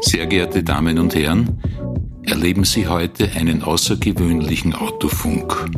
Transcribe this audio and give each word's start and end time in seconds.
Sehr 0.00 0.26
geehrte 0.26 0.62
Damen 0.62 0.98
und 0.98 1.14
Herren, 1.14 1.60
erleben 2.22 2.64
Sie 2.64 2.88
heute 2.88 3.30
einen 3.32 3.62
außergewöhnlichen 3.62 4.74
Autofunk. 4.74 5.70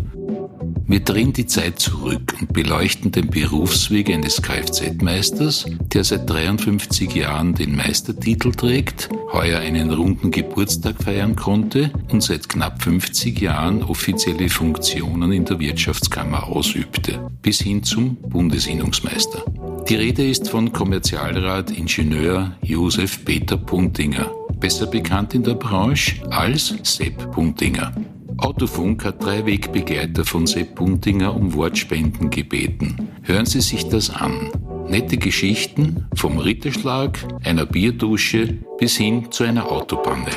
Wir 0.87 1.01
drehen 1.01 1.33
die 1.33 1.47
Zeit 1.47 1.81
zurück 1.81 2.35
und 2.39 2.53
beleuchten 2.53 3.11
den 3.11 3.31
Berufsweg 3.31 4.11
eines 4.11 4.43
Kfz-Meisters, 4.43 5.67
der 5.93 6.05
seit 6.05 6.29
53 6.29 7.15
Jahren 7.15 7.55
den 7.55 7.75
Meistertitel 7.75 8.53
trägt, 8.53 9.09
heuer 9.33 9.59
einen 9.61 9.91
runden 9.91 10.31
Geburtstag 10.31 11.03
feiern 11.03 11.35
konnte 11.35 11.91
und 12.11 12.23
seit 12.23 12.49
knapp 12.49 12.83
50 12.83 13.41
Jahren 13.41 13.83
offizielle 13.83 14.49
Funktionen 14.49 15.33
in 15.33 15.45
der 15.45 15.59
Wirtschaftskammer 15.59 16.47
ausübte, 16.47 17.29
bis 17.41 17.61
hin 17.61 17.83
zum 17.83 18.17
Bundesinnungsmeister. 18.17 19.45
Die 19.93 19.99
Rede 19.99 20.27
ist 20.27 20.49
von 20.49 20.73
Kommerzialrat 20.73 21.71
Ingenieur 21.71 22.57
Josef 22.63 23.27
Peter 23.27 23.59
Puntinger, 23.59 24.33
besser 24.59 24.87
bekannt 24.87 25.35
in 25.35 25.43
der 25.43 25.53
Branche 25.53 26.15
als 26.31 26.75
Sepp 26.83 27.31
Puntinger. 27.31 27.93
Autofunk 28.39 29.05
hat 29.05 29.23
drei 29.23 29.45
Wegbegleiter 29.45 30.25
von 30.25 30.47
Sepp 30.47 30.77
Buntinger 30.77 31.37
um 31.37 31.53
Wortspenden 31.53 32.31
gebeten. 32.31 33.11
Hören 33.21 33.45
Sie 33.45 33.61
sich 33.61 33.87
das 33.87 34.09
an. 34.09 34.51
Nette 34.89 35.19
Geschichten 35.19 36.07
vom 36.15 36.39
Ritterschlag, 36.39 37.19
einer 37.45 37.67
Bierdusche 37.67 38.61
bis 38.79 38.97
hin 38.97 39.31
zu 39.31 39.45
einer 39.45 39.71
Autopanne. 39.71 40.31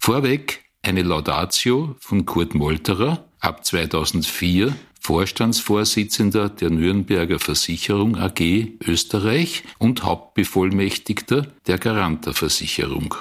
Vorweg 0.00 0.63
eine 0.84 1.02
Laudatio 1.02 1.96
von 1.98 2.26
Kurt 2.26 2.54
Molterer 2.54 3.24
ab 3.40 3.64
2004 3.64 4.74
Vorstandsvorsitzender 5.00 6.48
der 6.48 6.70
Nürnberger 6.70 7.38
Versicherung 7.38 8.16
AG 8.16 8.78
Österreich 8.86 9.64
und 9.78 10.02
Hauptbevollmächtigter 10.02 11.46
der 11.66 11.78
Garanter 11.78 12.32
Versicherung. 12.32 13.14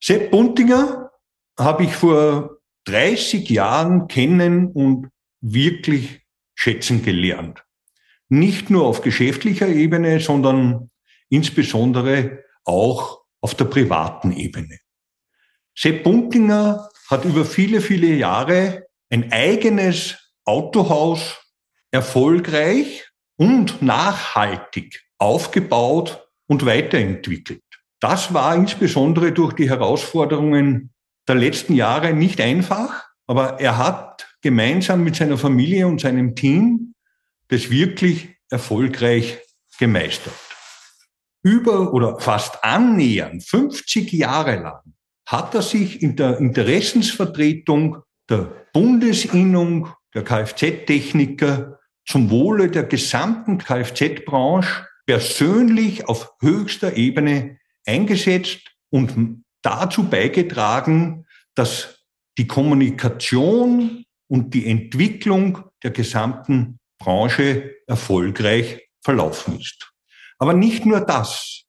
Sepp 0.00 0.30
Buntinger 0.30 1.10
habe 1.58 1.84
ich 1.84 1.92
vor 1.92 2.58
30 2.84 3.48
Jahren 3.50 4.06
kennen 4.06 4.70
und 4.70 5.08
wirklich 5.40 6.20
schätzen 6.54 7.02
gelernt. 7.02 7.64
Nicht 8.28 8.70
nur 8.70 8.86
auf 8.86 9.02
geschäftlicher 9.02 9.68
Ebene, 9.68 10.20
sondern 10.20 10.90
insbesondere 11.28 12.44
auch 12.64 13.22
auf 13.40 13.54
der 13.54 13.66
privaten 13.66 14.32
Ebene. 14.32 14.78
Sepp 15.78 16.04
Buntinger 16.04 16.88
hat 17.08 17.26
über 17.26 17.44
viele, 17.44 17.82
viele 17.82 18.14
Jahre 18.14 18.86
ein 19.10 19.30
eigenes 19.30 20.16
Autohaus 20.46 21.38
erfolgreich 21.90 23.06
und 23.36 23.82
nachhaltig 23.82 25.02
aufgebaut 25.18 26.26
und 26.46 26.64
weiterentwickelt. 26.64 27.62
Das 28.00 28.32
war 28.32 28.54
insbesondere 28.54 29.32
durch 29.32 29.52
die 29.52 29.68
Herausforderungen 29.68 30.94
der 31.28 31.34
letzten 31.34 31.74
Jahre 31.74 32.14
nicht 32.14 32.40
einfach, 32.40 33.04
aber 33.26 33.60
er 33.60 33.76
hat 33.76 34.26
gemeinsam 34.40 35.04
mit 35.04 35.16
seiner 35.16 35.36
Familie 35.36 35.86
und 35.86 36.00
seinem 36.00 36.34
Team 36.34 36.94
das 37.48 37.70
wirklich 37.70 38.36
erfolgreich 38.50 39.38
gemeistert. 39.78 40.34
Über 41.42 41.92
oder 41.92 42.18
fast 42.18 42.64
annähernd 42.64 43.44
50 43.44 44.12
Jahre 44.12 44.56
lang 44.56 44.95
hat 45.26 45.54
er 45.54 45.62
sich 45.62 46.02
in 46.02 46.16
der 46.16 46.38
Interessensvertretung 46.38 48.02
der 48.30 48.66
Bundesinnung 48.72 49.88
der 50.14 50.22
Kfz-Techniker 50.24 51.78
zum 52.06 52.30
Wohle 52.30 52.70
der 52.70 52.84
gesamten 52.84 53.58
Kfz-Branche 53.58 54.86
persönlich 55.04 56.08
auf 56.08 56.32
höchster 56.40 56.96
Ebene 56.96 57.58
eingesetzt 57.84 58.60
und 58.90 59.44
dazu 59.62 60.08
beigetragen, 60.08 61.26
dass 61.54 62.04
die 62.38 62.46
Kommunikation 62.46 64.04
und 64.28 64.54
die 64.54 64.66
Entwicklung 64.66 65.64
der 65.82 65.90
gesamten 65.90 66.78
Branche 66.98 67.74
erfolgreich 67.86 68.88
verlaufen 69.02 69.58
ist. 69.60 69.92
Aber 70.38 70.52
nicht 70.52 70.86
nur 70.86 71.00
das. 71.00 71.62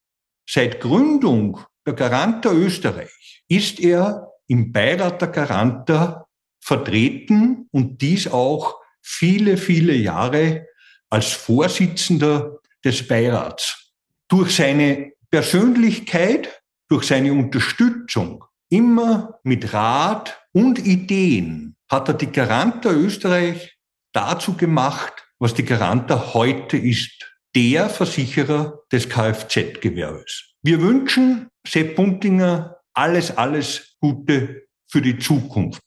Seit 0.50 0.80
Gründung 0.80 1.60
der 1.88 1.96
Garanter 1.96 2.52
Österreich 2.54 3.44
ist 3.48 3.80
er 3.80 4.34
im 4.48 4.74
Beirat 4.74 5.22
der 5.22 5.30
Garanter 5.30 6.28
vertreten 6.60 7.70
und 7.72 8.02
dies 8.02 8.28
auch 8.28 8.76
viele, 9.02 9.56
viele 9.56 9.94
Jahre 9.94 10.68
als 11.10 11.32
Vorsitzender 11.32 12.58
des 12.84 13.08
Beirats. 13.08 13.94
Durch 14.28 14.54
seine 14.58 15.14
Persönlichkeit, 15.32 16.62
durch 16.90 17.06
seine 17.06 17.32
Unterstützung, 17.32 18.44
immer 18.70 19.40
mit 19.44 19.74
Rat 19.74 20.38
und 20.52 20.86
Ideen 20.86 21.78
hat 21.90 22.10
er 22.10 22.16
die 22.16 22.32
Garanter 22.32 22.92
Österreich 22.92 23.78
dazu 24.12 24.58
gemacht, 24.58 25.14
was 25.40 25.54
die 25.54 25.64
Garanter 25.64 26.34
heute 26.34 26.76
ist, 26.76 27.34
der 27.56 27.90
Versicherer 27.90 28.80
des 28.92 29.08
Kfz-Gewerbes. 29.08 30.56
Wir 30.64 30.82
wünschen 30.82 31.48
Sepp 31.68 31.96
Buntinger 31.96 32.78
alles, 32.94 33.36
alles 33.38 33.96
Gute 34.00 34.68
für 34.88 35.02
die 35.02 35.18
Zukunft 35.18 35.84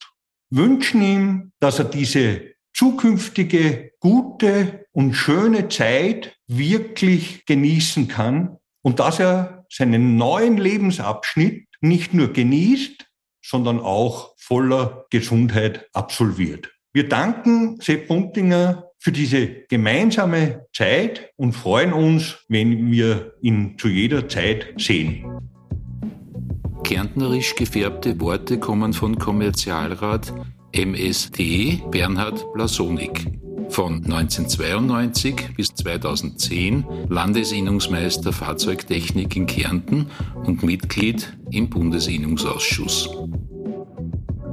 wünschen 0.51 1.03
ihm, 1.03 1.53
dass 1.61 1.79
er 1.79 1.87
diese 1.87 2.55
zukünftige 2.75 3.93
gute 4.01 4.87
und 4.93 5.15
schöne 5.15 5.69
Zeit 5.69 6.37
wirklich 6.47 7.45
genießen 7.47 8.09
kann 8.09 8.59
und 8.83 8.99
dass 8.99 9.21
er 9.21 9.67
seinen 9.71 10.17
neuen 10.17 10.57
Lebensabschnitt 10.57 11.67
nicht 11.81 12.15
nur 12.15 12.33
genießt, 12.33 13.07
sondern 13.43 13.81
auch 13.81 14.35
voller 14.39 15.07
Gesundheit 15.11 15.89
absolviert. 15.93 16.71
Wir 16.93 17.09
danken 17.09 17.81
Sepp 17.81 18.09
Buntinger 18.09 18.91
für 18.99 19.13
diese 19.13 19.65
gemeinsame 19.69 20.67
Zeit 20.75 21.33
und 21.37 21.53
freuen 21.53 21.93
uns, 21.93 22.45
wenn 22.49 22.91
wir 22.91 23.35
ihn 23.41 23.79
zu 23.79 23.89
jeder 23.89 24.29
Zeit 24.29 24.75
sehen. 24.77 25.40
Kärntnerisch 26.85 27.55
gefärbte 27.55 28.21
Worte 28.21 28.59
kommen 28.59 28.93
von 28.93 29.19
Kommerzialrat 29.19 30.33
MSD 30.73 31.83
Bernhard 31.91 32.53
Blasonik. 32.53 33.27
Von 33.69 34.05
1992 34.05 35.55
bis 35.57 35.75
2010 35.75 36.85
Landesinnungsmeister 37.09 38.33
Fahrzeugtechnik 38.33 39.37
in 39.37 39.47
Kärnten 39.47 40.11
und 40.45 40.63
Mitglied 40.63 41.37
im 41.51 41.71
Bundesinnungsausschuss. 41.71 43.11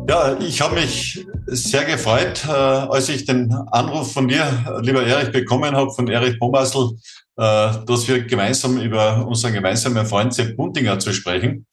Ja, 0.07 0.37
ich 0.39 0.61
habe 0.61 0.75
mich 0.75 1.25
sehr 1.47 1.85
gefreut, 1.85 2.45
äh, 2.47 2.51
als 2.51 3.09
ich 3.09 3.25
den 3.25 3.51
Anruf 3.71 4.13
von 4.13 4.27
dir, 4.27 4.79
lieber 4.81 5.03
Erich, 5.03 5.31
bekommen 5.31 5.75
habe, 5.75 5.91
von 5.91 6.07
Erich 6.07 6.39
Bomassel, 6.39 6.91
äh, 7.37 7.71
dass 7.85 8.07
wir 8.07 8.23
gemeinsam 8.23 8.79
über 8.79 9.25
unseren 9.27 9.53
gemeinsamen 9.53 10.05
Freund 10.05 10.33
Sepp 10.33 10.55
Buntinger 10.55 10.99
zu 10.99 11.13
sprechen 11.13 11.66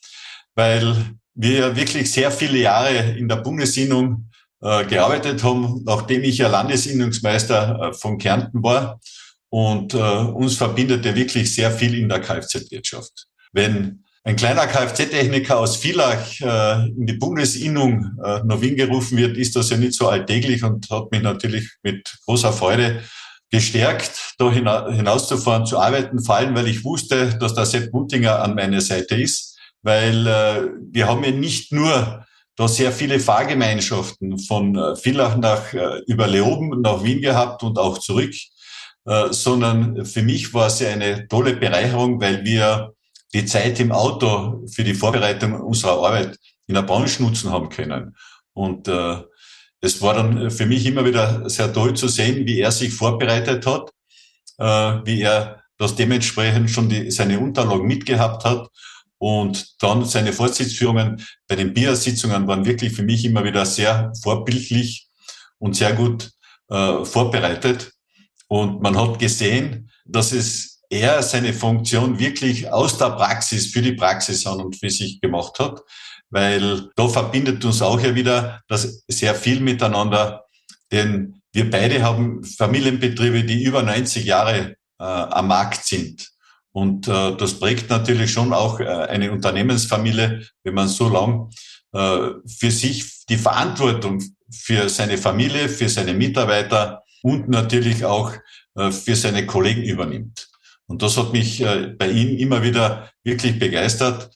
weil 0.55 0.97
wir 1.35 1.77
wirklich 1.77 2.11
sehr 2.11 2.31
viele 2.31 2.59
Jahre 2.59 3.17
in 3.17 3.29
der 3.29 3.37
Bundesinnung 3.37 4.31
äh, 4.63 4.85
gearbeitet 4.85 5.43
haben, 5.43 5.83
nachdem 5.85 6.23
ich 6.23 6.39
ja 6.39 6.49
Landesinnungsmeister 6.49 7.81
äh, 7.81 7.93
von 7.93 8.19
Kärnten 8.19 8.63
war. 8.63 9.01
Und 9.51 9.95
äh, 9.95 9.99
uns 9.99 10.57
verbindet 10.57 11.05
ja 11.05 11.15
wirklich 11.15 11.53
sehr 11.53 11.71
viel 11.71 11.95
in 11.95 12.09
der 12.09 12.21
Kfz-Wirtschaft. 12.21 13.27
Wenn 13.53 14.05
ein 14.25 14.37
kleiner 14.37 14.67
Kfz-Techniker 14.67 15.59
aus 15.59 15.77
Villach 15.77 16.41
äh, 16.41 16.89
in 16.89 17.07
die 17.07 17.13
Bundesinnung 17.13 18.19
äh, 18.25 18.41
nach 18.45 18.61
Wien 18.61 18.77
gerufen 18.77 19.19
wird, 19.19 19.37
ist 19.37 19.55
das 19.55 19.71
ja 19.71 19.77
nicht 19.77 19.95
so 19.95 20.09
alltäglich 20.09 20.65
und 20.65 20.89
hat 20.91 21.11
mich 21.13 21.23
natürlich 21.23 21.69
mit 21.83 22.11
großer 22.25 22.53
Freude 22.53 23.03
gestärkt, 23.51 24.35
da 24.39 24.51
hinauszufahren, 24.51 25.67
zu 25.67 25.79
arbeiten, 25.79 26.19
vor 26.25 26.37
allem, 26.37 26.57
weil 26.57 26.67
ich 26.67 26.83
wusste, 26.83 27.37
dass 27.39 27.55
der 27.55 27.67
Sepp 27.67 27.93
Mutinger 27.93 28.41
an 28.41 28.55
meiner 28.55 28.81
Seite 28.81 29.15
ist 29.15 29.54
weil 29.85 30.27
äh, 30.27 30.71
wir 30.91 31.07
haben 31.07 31.23
ja 31.23 31.31
nicht 31.31 31.71
nur 31.71 32.25
da 32.57 32.69
sehr 32.69 32.91
viele 32.91 33.21
Fahrgemeinschaften 33.21 34.39
von 34.39 34.77
äh, 34.77 34.97
Villach 34.97 35.37
nach 35.37 35.73
äh, 35.75 36.01
über 36.07 36.27
Leoben 36.27 36.81
nach 36.81 37.05
Wien 37.05 37.21
gehabt 37.21 37.63
und 37.63 37.79
auch 37.79 37.99
zurück, 37.99 38.33
äh, 39.05 39.27
sondern 39.31 40.07
für 40.07 40.23
mich 40.23 40.55
war 40.55 40.69
es 40.69 40.81
ja 40.81 40.89
eine 40.89 41.29
tolle 41.29 41.57
Bereicherung, 41.57 42.21
weil 42.21 42.45
wir 42.45 42.95
die 43.35 43.45
Zeit 43.45 43.79
im 43.79 43.93
Auto 43.93 44.65
für 44.73 44.85
die 44.85 44.95
Vorbereitung 44.95 45.61
unserer 45.61 46.03
Arbeit 46.03 46.39
in 46.67 46.75
der 46.75 46.83
Branche 46.83 47.23
nutzen 47.23 47.51
haben 47.51 47.69
können. 47.69 48.17
Und 48.55 48.89
äh, 48.89 49.17
es 49.81 50.01
war 50.01 50.15
dann 50.15 50.51
für 50.51 50.65
mich 50.65 50.87
immer 50.87 51.05
wieder 51.05 51.49
sehr 51.51 51.71
toll 51.71 51.95
zu 51.95 52.09
sehen, 52.09 52.47
wie 52.47 52.61
er 52.61 52.73
sich 52.73 52.95
vorbereitet 52.95 53.67
hat, 53.67 53.91
äh, 54.59 55.07
wie 55.07 55.21
er 55.21 55.63
das 55.77 55.95
dementsprechend 55.95 56.71
schon 56.71 56.89
die, 56.89 57.11
seine 57.11 57.39
Unterlagen 57.39 57.87
mitgehabt 57.87 58.45
hat 58.45 58.69
und 59.25 59.83
dann 59.83 60.05
seine 60.05 60.35
Vorsitzführungen 60.35 61.25
bei 61.49 61.57
den 61.57 61.73
BIA-Sitzungen 61.73 62.47
waren 62.47 62.67
wirklich 62.67 62.93
für 62.93 63.05
mich 63.05 63.25
immer 63.25 63.43
wieder 63.43 63.65
sehr 63.65 64.13
vorbildlich 64.23 65.09
und 65.57 65.75
sehr 65.75 65.95
gut 65.95 66.31
äh, 66.69 67.03
vorbereitet. 67.07 67.91
Und 68.49 68.83
man 68.83 69.01
hat 69.01 69.19
gesehen, 69.19 69.91
dass 70.05 70.33
es 70.33 70.83
er 70.91 71.23
seine 71.23 71.55
Funktion 71.55 72.19
wirklich 72.19 72.71
aus 72.71 72.99
der 72.99 73.13
Praxis 73.13 73.69
für 73.69 73.81
die 73.81 73.95
Praxis 73.95 74.47
an 74.47 74.61
und 74.61 74.77
für 74.77 74.91
sich 74.91 75.23
gemacht 75.23 75.59
hat, 75.59 75.81
weil 76.29 76.91
da 76.95 77.09
verbindet 77.09 77.65
uns 77.65 77.81
auch 77.81 78.01
ja 78.03 78.15
wieder 78.15 78.61
das 78.69 79.05
sehr 79.09 79.35
viel 79.35 79.61
miteinander, 79.61 80.45
denn 80.93 81.41
wir 81.51 81.71
beide 81.71 82.03
haben 82.03 82.45
Familienbetriebe, 82.45 83.43
die 83.45 83.63
über 83.63 83.83
90 83.83 84.27
Jahre 84.27 84.77
äh, 84.99 85.05
am 85.05 85.49
Markt 85.49 85.87
sind. 85.87 86.34
Und 86.75 87.07
äh, 87.07 87.37
das 87.37 87.61
prägt 87.61 87.89
natürlich 87.89 88.33
schon 88.33 88.53
auch 88.53 88.81
äh, 88.81 88.85
eine 88.85 89.31
Unternehmensfamilie, 89.31 90.45
wenn 90.65 90.75
man 90.75 90.89
so 90.89 91.09
lang 91.09 91.51
äh, 91.93 92.31
für 92.47 92.71
sich 92.73 93.25
die 93.29 93.37
Verantwortung 93.37 94.21
für 94.51 94.89
seine 94.89 95.17
Familie, 95.17 95.69
für 95.69 95.89
seine 95.89 96.15
Mitarbeiter 96.15 97.05
und 97.23 97.49
natürlich 97.49 98.05
auch 98.05 98.33
äh, 98.75 98.91
für 98.91 99.15
seine 99.15 99.47
Kollegen 99.47 99.85
übernimmt. 99.85 100.49
Und 100.87 101.03
das 101.03 101.17
hat 101.17 101.33
mich 101.33 101.61
äh, 101.61 101.95
bei 101.97 102.11
ihm 102.11 102.37
immer 102.39 102.65
wieder 102.65 103.09
wirklich 103.23 103.57
begeistert, 103.61 104.31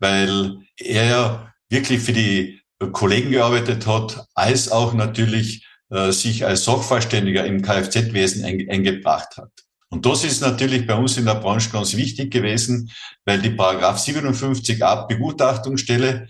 weil 0.00 0.56
er 0.78 1.04
ja 1.04 1.54
wirklich 1.68 2.00
für 2.00 2.14
die 2.14 2.60
Kollegen 2.92 3.32
gearbeitet 3.32 3.86
hat, 3.86 4.26
als 4.34 4.72
auch 4.72 4.94
natürlich 4.94 5.66
äh, 5.90 6.10
sich 6.10 6.46
als 6.46 6.64
Sachverständiger 6.64 7.44
im 7.44 7.60
Kfz-Wesen 7.60 8.44
eingebracht 8.44 9.36
hat. 9.36 9.50
Und 9.92 10.06
das 10.06 10.24
ist 10.24 10.40
natürlich 10.40 10.86
bei 10.86 10.94
uns 10.94 11.18
in 11.18 11.26
der 11.26 11.34
Branche 11.34 11.68
ganz 11.68 11.94
wichtig 11.94 12.32
gewesen, 12.32 12.90
weil 13.26 13.42
die 13.42 13.50
Paragraph 13.50 14.02
57a 14.02 15.06
Begutachtungsstelle, 15.06 16.28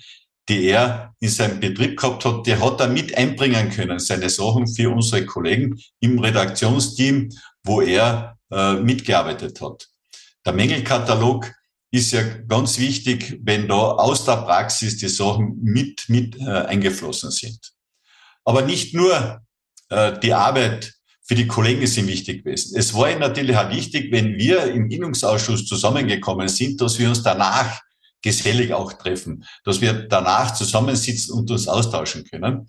die 0.49 0.64
er 0.64 1.14
in 1.20 1.29
seinem 1.29 1.61
Betrieb 1.61 1.97
gehabt 1.97 2.25
hat, 2.25 2.44
der 2.44 2.61
hat 2.61 2.81
er 2.81 2.88
mit 2.88 3.17
einbringen 3.17 3.70
können, 3.70 4.00
seine 4.00 4.31
Sachen 4.31 4.67
für 4.67 4.91
unsere 4.91 5.25
Kollegen 5.26 5.81
im 6.00 6.19
Redaktionsteam, 6.19 7.29
wo 7.62 7.81
er 7.81 8.37
äh, 8.50 8.75
mitgearbeitet 8.75 9.61
hat. 9.61 9.88
Der 10.44 10.55
Mängelkatalog 10.55 11.53
ist 11.93 12.11
ja 12.11 12.23
ganz 12.49 12.81
wichtig, 12.81 13.38
wenn 13.44 13.69
da 13.69 13.76
aus 13.76 14.25
der 14.25 14.38
Praxis 14.38 14.97
die 14.97 15.08
Sachen 15.08 15.61
mit, 15.62 16.08
mit 16.08 16.37
äh, 16.41 16.50
eingeflossen 16.50 17.31
sind. 17.31 17.73
Aber 18.44 18.62
nicht 18.62 18.93
nur 18.93 19.41
äh, 19.88 20.19
die 20.19 20.35
Arbeit 20.35 20.94
für 21.32 21.37
die 21.37 21.46
Kollegen 21.46 21.81
ist 21.81 21.96
ihm 21.96 22.08
wichtig 22.08 22.44
gewesen. 22.44 22.76
Es 22.76 22.93
war 22.93 23.11
ihm 23.11 23.20
natürlich 23.20 23.56
auch 23.56 23.70
wichtig, 23.70 24.12
wenn 24.12 24.37
wir 24.37 24.64
im 24.64 24.90
Innungsausschuss 24.90 25.64
zusammengekommen 25.64 26.46
sind, 26.46 26.79
dass 26.79 26.99
wir 26.99 27.08
uns 27.08 27.23
danach 27.23 27.81
gesellig 28.20 28.75
auch 28.75 28.93
treffen, 28.93 29.43
dass 29.64 29.81
wir 29.81 29.94
danach 29.94 30.52
zusammensitzen 30.52 31.32
und 31.34 31.50
uns 31.50 31.69
austauschen 31.69 32.25
können. 32.25 32.69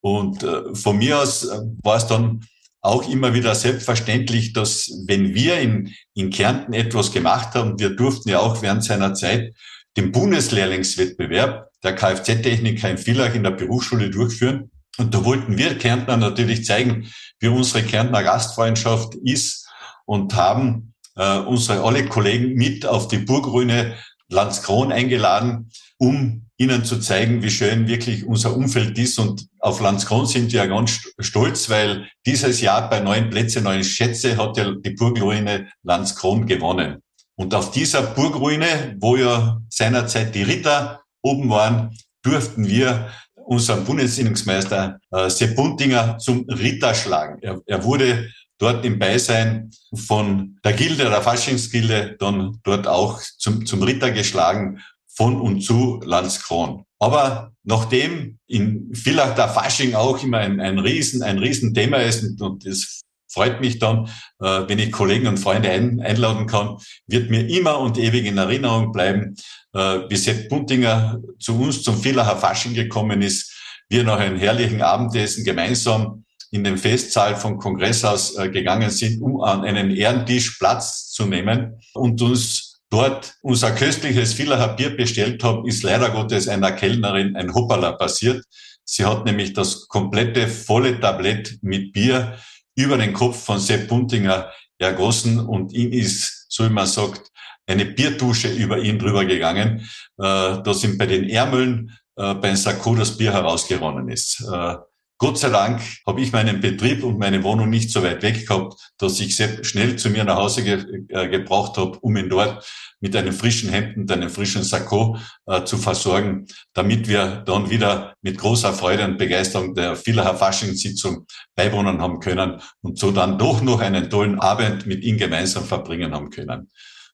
Und 0.00 0.42
äh, 0.42 0.74
von 0.74 0.98
mir 0.98 1.20
aus 1.20 1.44
äh, 1.44 1.60
war 1.84 1.98
es 1.98 2.08
dann 2.08 2.44
auch 2.80 3.08
immer 3.08 3.34
wieder 3.34 3.54
selbstverständlich, 3.54 4.52
dass 4.52 4.90
wenn 5.06 5.32
wir 5.36 5.60
in, 5.60 5.94
in 6.14 6.30
Kärnten 6.30 6.72
etwas 6.72 7.12
gemacht 7.12 7.54
haben, 7.54 7.78
wir 7.78 7.90
durften 7.90 8.30
ja 8.30 8.40
auch 8.40 8.62
während 8.62 8.82
seiner 8.82 9.14
Zeit 9.14 9.54
den 9.96 10.10
Bundeslehrlingswettbewerb 10.10 11.68
der 11.84 11.94
Kfz-Techniker 11.94 12.90
in 12.90 12.98
Villach 12.98 13.36
in 13.36 13.44
der 13.44 13.52
Berufsschule 13.52 14.10
durchführen. 14.10 14.71
Und 14.98 15.14
da 15.14 15.24
wollten 15.24 15.56
wir 15.56 15.78
Kärntner 15.78 16.16
natürlich 16.16 16.64
zeigen, 16.64 17.10
wie 17.40 17.48
unsere 17.48 17.82
Kärntner 17.82 18.22
Gastfreundschaft 18.22 19.14
ist 19.24 19.68
und 20.04 20.34
haben 20.34 20.94
äh, 21.16 21.38
unsere 21.38 21.82
alle 21.82 22.06
Kollegen 22.06 22.54
mit 22.54 22.86
auf 22.86 23.08
die 23.08 23.18
Burgruine 23.18 23.96
Landskron 24.28 24.92
eingeladen, 24.92 25.70
um 25.98 26.46
ihnen 26.56 26.84
zu 26.84 26.98
zeigen, 27.00 27.42
wie 27.42 27.50
schön 27.50 27.88
wirklich 27.88 28.24
unser 28.24 28.56
Umfeld 28.56 28.98
ist. 28.98 29.18
Und 29.18 29.46
auf 29.58 29.80
Landskron 29.80 30.26
sind 30.26 30.52
wir 30.52 30.64
ja 30.64 30.66
ganz 30.66 31.00
stolz, 31.18 31.68
weil 31.68 32.08
dieses 32.24 32.60
Jahr 32.60 32.88
bei 32.88 33.00
neun 33.00 33.30
Plätze, 33.30 33.60
neun 33.60 33.84
Schätze 33.84 34.36
hat 34.36 34.56
ja 34.56 34.72
die 34.72 34.90
Burgruine 34.90 35.68
Landskron 35.82 36.46
gewonnen. 36.46 37.02
Und 37.34 37.54
auf 37.54 37.70
dieser 37.70 38.02
Burgruine, 38.02 38.96
wo 39.00 39.16
ja 39.16 39.60
seinerzeit 39.68 40.34
die 40.34 40.42
Ritter 40.42 41.02
oben 41.22 41.50
waren, 41.50 41.96
durften 42.22 42.68
wir 42.68 43.08
unseren 43.46 43.84
Bundesinnungsmeister 43.84 44.98
äh, 45.10 45.30
Sepp 45.30 45.56
Buntinger 45.56 46.18
zum 46.18 46.48
Ritter 46.48 46.94
schlagen. 46.94 47.38
Er, 47.42 47.60
er 47.66 47.84
wurde 47.84 48.30
dort 48.58 48.84
im 48.84 48.98
Beisein 48.98 49.70
von 49.94 50.58
der 50.64 50.72
Gilde, 50.72 51.04
der 51.04 51.22
Faschingsgilde, 51.22 52.16
dann 52.18 52.60
dort 52.62 52.86
auch 52.86 53.20
zum, 53.38 53.66
zum 53.66 53.82
Ritter 53.82 54.10
geschlagen 54.10 54.80
von 55.08 55.40
und 55.40 55.62
zu 55.62 56.00
Landskron. 56.04 56.84
Aber 56.98 57.52
nachdem 57.64 58.38
in 58.46 58.94
Villach 58.94 59.34
der 59.34 59.48
Fasching 59.48 59.94
auch 59.94 60.22
immer 60.22 60.38
ein, 60.38 60.60
ein 60.60 60.78
Riesen, 60.78 61.22
ein 61.22 61.38
Riesenthema 61.38 61.98
ist 61.98 62.22
und, 62.22 62.40
und 62.40 62.66
das 62.66 63.02
freut 63.28 63.60
mich 63.60 63.78
dann, 63.78 64.08
äh, 64.40 64.68
wenn 64.68 64.78
ich 64.78 64.92
Kollegen 64.92 65.26
und 65.26 65.38
Freunde 65.38 65.70
ein, 65.70 66.00
einladen 66.00 66.46
kann, 66.46 66.76
wird 67.06 67.30
mir 67.30 67.48
immer 67.48 67.78
und 67.80 67.98
ewig 67.98 68.26
in 68.26 68.38
Erinnerung 68.38 68.92
bleiben, 68.92 69.36
wie 69.72 70.16
Sepp 70.16 70.48
Buntinger 70.48 71.20
zu 71.38 71.58
uns 71.58 71.82
zum 71.82 71.96
Villacher 71.96 72.36
Fasching 72.36 72.74
gekommen 72.74 73.22
ist, 73.22 73.52
wir 73.88 74.04
nach 74.04 74.18
einem 74.18 74.38
herrlichen 74.38 74.82
Abendessen 74.82 75.44
gemeinsam 75.44 76.24
in 76.50 76.64
den 76.64 76.78
Festsaal 76.78 77.34
vom 77.36 77.58
Kongresshaus 77.58 78.36
äh, 78.36 78.48
gegangen 78.48 78.90
sind, 78.90 79.22
um 79.22 79.40
an 79.40 79.64
einen 79.64 79.90
Ehrentisch 79.90 80.58
Platz 80.58 81.10
zu 81.10 81.24
nehmen 81.24 81.80
und 81.94 82.20
uns 82.20 82.80
dort 82.90 83.34
unser 83.40 83.72
köstliches 83.72 84.34
Villacher 84.34 84.74
Bier 84.74 84.96
bestellt 84.96 85.42
haben, 85.42 85.66
ist 85.66 85.82
leider 85.82 86.10
Gottes 86.10 86.46
einer 86.46 86.72
Kellnerin 86.72 87.36
ein 87.36 87.54
Hoppala 87.54 87.92
passiert. 87.92 88.44
Sie 88.84 89.04
hat 89.04 89.24
nämlich 89.24 89.54
das 89.54 89.88
komplette 89.88 90.46
volle 90.46 91.00
Tablett 91.00 91.58
mit 91.62 91.92
Bier 91.92 92.38
über 92.74 92.98
den 92.98 93.14
Kopf 93.14 93.44
von 93.44 93.58
Sepp 93.58 93.88
Buntinger 93.88 94.50
ergossen 94.78 95.40
und 95.40 95.72
ihm 95.72 95.92
ist, 95.92 96.46
so 96.50 96.64
wie 96.64 96.72
man 96.72 96.86
sagt, 96.86 97.30
eine 97.66 97.84
Bierdusche 97.84 98.48
über 98.48 98.78
ihn 98.78 98.98
drüber 98.98 99.24
gegangen. 99.24 99.80
Äh, 100.18 100.62
da 100.62 100.74
sind 100.74 100.98
bei 100.98 101.06
den 101.06 101.28
Ärmeln 101.28 101.96
äh, 102.16 102.34
beim 102.34 102.56
Sakko 102.56 102.94
das 102.94 103.16
Bier 103.16 103.32
herausgeronnen 103.32 104.08
ist. 104.08 104.40
Äh, 104.52 104.76
Gott 105.22 105.38
sei 105.38 105.50
Dank 105.50 105.80
habe 106.04 106.20
ich 106.20 106.32
meinen 106.32 106.60
Betrieb 106.60 107.04
und 107.04 107.16
meine 107.16 107.44
Wohnung 107.44 107.70
nicht 107.70 107.92
so 107.92 108.02
weit 108.02 108.24
weg 108.24 108.44
gehabt, 108.44 108.74
dass 108.98 109.20
ich 109.20 109.36
sehr 109.36 109.62
schnell 109.62 109.94
zu 109.94 110.10
mir 110.10 110.24
nach 110.24 110.34
Hause 110.34 110.64
ge 110.64 111.04
äh, 111.10 111.28
gebraucht 111.28 111.76
habe, 111.76 111.96
um 112.00 112.16
ihn 112.16 112.28
dort 112.28 112.66
mit 112.98 113.14
einem 113.14 113.32
frischen 113.32 113.70
Hemd 113.70 113.96
und 113.96 114.10
einem 114.10 114.30
frischen 114.30 114.64
Sakko 114.64 115.16
äh, 115.46 115.62
zu 115.62 115.78
versorgen, 115.78 116.48
damit 116.72 117.06
wir 117.06 117.44
dann 117.46 117.70
wieder 117.70 118.14
mit 118.20 118.36
großer 118.36 118.72
Freude 118.72 119.04
und 119.04 119.16
Begeisterung 119.16 119.76
der 119.76 119.94
Villacher 119.94 120.34
Faschingssitzung 120.34 121.24
beiwohnen 121.54 122.00
haben 122.00 122.18
können 122.18 122.60
und 122.80 122.98
so 122.98 123.12
dann 123.12 123.38
doch 123.38 123.62
noch 123.62 123.80
einen 123.80 124.10
tollen 124.10 124.40
Abend 124.40 124.86
mit 124.86 125.04
ihm 125.04 125.18
gemeinsam 125.18 125.62
verbringen 125.62 126.12
haben 126.12 126.30
können. 126.30 126.68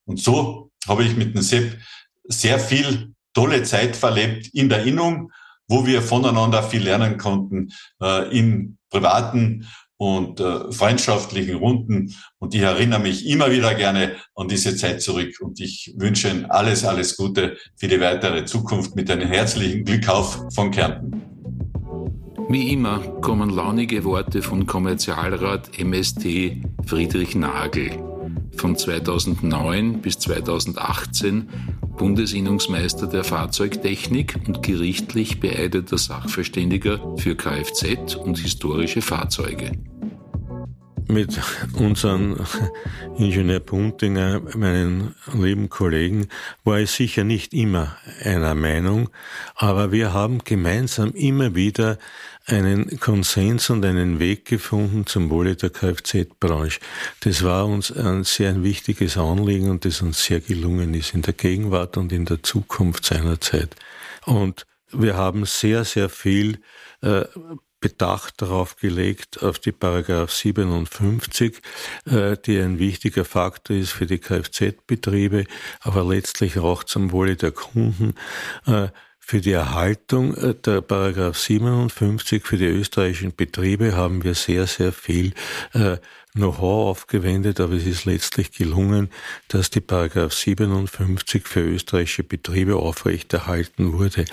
Und 0.09 0.19
so 0.19 0.71
habe 0.88 1.05
ich 1.05 1.17
mit 1.17 1.35
dem 1.35 1.43
Sepp 1.43 1.79
sehr 2.25 2.59
viel 2.59 3.15
tolle 3.35 3.62
Zeit 3.62 3.95
verlebt 3.95 4.49
in 4.55 4.69
der 4.69 4.85
Innung, 4.85 5.31
wo 5.69 5.87
wir 5.87 6.00
voneinander 6.03 6.62
viel 6.62 6.83
lernen 6.83 7.19
konnten, 7.19 7.69
äh, 8.03 8.37
in 8.37 8.79
privaten 8.91 9.69
und 9.99 10.41
äh, 10.41 10.73
freundschaftlichen 10.73 11.57
Runden. 11.57 12.15
Und 12.38 12.55
ich 12.55 12.62
erinnere 12.62 13.00
mich 13.00 13.27
immer 13.27 13.50
wieder 13.50 13.75
gerne 13.75 14.17
an 14.35 14.49
diese 14.49 14.77
Zeit 14.77 15.03
zurück. 15.03 15.35
Und 15.41 15.61
ich 15.61 15.95
wünsche 15.99 16.31
Ihnen 16.31 16.47
alles, 16.47 16.85
alles 16.85 17.17
Gute 17.17 17.59
für 17.77 17.88
die 17.88 18.00
weitere 18.00 18.47
Zukunft 18.47 18.97
mit 18.97 19.11
einem 19.11 19.29
herzlichen 19.29 19.85
Glück 19.85 20.09
auf 20.09 20.47
von 20.55 20.71
Kärnten. 20.71 21.23
Wie 22.49 22.73
immer 22.73 23.00
kommen 23.21 23.50
launige 23.50 24.05
Worte 24.05 24.41
von 24.41 24.67
Kommerzialrat 24.67 25.79
MST 25.79 26.62
Friedrich 26.87 27.35
Nagel. 27.35 28.08
Von 28.59 28.77
2009 28.77 30.00
bis 30.00 30.19
2018 30.19 31.49
Bundesinnungsmeister 31.97 33.07
der 33.07 33.23
Fahrzeugtechnik 33.23 34.35
und 34.47 34.62
gerichtlich 34.65 35.38
beeideter 35.38 35.97
Sachverständiger 35.97 37.17
für 37.19 37.37
Kfz 37.37 38.17
und 38.17 38.38
historische 38.38 39.00
Fahrzeuge. 39.00 39.73
Mit 41.11 41.41
unserem 41.73 42.37
Ingenieur 43.17 43.61
Puntinger, 43.61 44.43
meinen 44.55 45.15
lieben 45.33 45.71
Kollegen, 45.71 46.29
war 46.65 46.81
ich 46.81 46.91
sicher 46.91 47.25
nicht 47.25 47.55
immer 47.55 47.97
einer 48.23 48.55
Meinung, 48.55 49.09
aber 49.55 49.91
wir 49.91 50.12
haben 50.12 50.41
gemeinsam 50.45 51.12
immer 51.12 51.55
wieder 51.55 51.97
einen 52.49 52.99
Konsens 52.99 53.71
und 53.71 53.85
einen 53.85 54.19
Weg 54.19 54.47
gefunden 54.47 55.07
zum 55.07 55.31
Wohle 55.31 55.55
der 55.55 55.71
Kfz-Branche. 55.71 56.81
Das 57.21 57.43
war 57.45 57.67
uns 57.67 57.93
ein 57.93 58.25
sehr 58.25 58.62
wichtiges 58.62 59.17
Anliegen 59.19 59.71
und 59.71 59.85
das 59.85 60.00
uns 60.00 60.25
sehr 60.25 60.40
gelungen 60.40 60.95
ist 60.95 61.14
in 61.14 61.23
der 61.23 61.35
Gegenwart 61.35 61.97
und 61.97 62.11
in 62.12 62.25
der 62.25 62.43
Zukunft 62.43 63.05
seiner 63.05 63.40
Zeit. 63.40 63.76
Und 64.25 64.67
wir 64.90 65.17
haben 65.17 65.45
sehr, 65.45 65.85
sehr 65.85 66.09
viel 66.09 66.61
äh, 67.02 67.25
Bedacht 67.81 68.43
darauf 68.43 68.76
gelegt, 68.76 69.43
auf 69.43 69.61
die 69.61 69.71
Paragraph 69.71 70.33
57, 70.33 71.61
äh, 72.07 72.37
die 72.45 72.59
ein 72.59 72.81
wichtiger 72.81 73.25
Faktor 73.25 73.76
ist 73.76 73.93
für 73.93 74.07
die 74.07 74.19
Kfz-Betriebe, 74.19 75.45
aber 75.81 76.02
letztlich 76.02 76.59
auch 76.59 76.83
zum 76.83 77.12
Wohle 77.12 77.37
der 77.37 77.52
Kunden. 77.52 78.14
Äh, 78.67 78.88
für 79.28 79.42
die 79.42 79.52
Erhaltung 79.52 80.35
äh, 80.37 80.54
der 80.54 80.80
Paragraph 80.80 81.37
57 81.37 82.47
für 82.47 82.56
die 82.56 82.64
österreichischen 82.64 83.37
Betriebe 83.37 83.94
haben 83.94 84.25
wir 84.25 84.35
sehr, 84.35 84.66
sehr 84.66 84.90
viel 84.90 85.35
äh, 85.75 85.99
Know-how 86.32 86.88
aufgewendet, 86.88 87.61
aber 87.61 87.75
es 87.75 87.85
ist 87.85 88.06
letztlich 88.06 88.52
gelungen, 88.52 89.11
dass 89.49 89.68
die 89.68 89.82
Paragraph 89.82 90.32
57 90.32 91.47
für 91.47 91.61
österreichische 91.61 92.23
Betriebe 92.23 92.76
aufrechterhalten 92.76 93.92
wurde. 93.92 94.25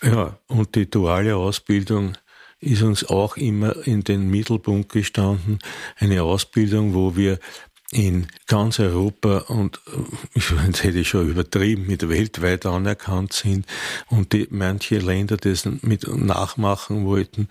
Ja, 0.00 0.38
und 0.46 0.76
die 0.76 0.88
duale 0.88 1.34
Ausbildung 1.34 2.16
ist 2.60 2.82
uns 2.82 3.04
auch 3.08 3.36
immer 3.36 3.84
in 3.84 4.04
den 4.04 4.30
Mittelpunkt 4.30 4.92
gestanden. 4.92 5.58
Eine 5.96 6.22
Ausbildung, 6.22 6.94
wo 6.94 7.16
wir 7.16 7.40
in 7.92 8.26
ganz 8.46 8.80
Europa 8.80 9.38
und 9.48 9.80
äh, 9.86 10.00
ich 10.34 10.50
hätte 10.50 10.98
ich 10.98 11.08
schon 11.08 11.28
übertrieben, 11.28 11.86
mit 11.86 12.08
weltweit 12.08 12.66
anerkannt 12.66 13.32
sind 13.32 13.66
und 14.08 14.32
die 14.32 14.48
manche 14.50 14.98
Länder 14.98 15.36
das 15.36 15.64
mit 15.82 16.06
nachmachen 16.08 17.04
wollten, 17.04 17.48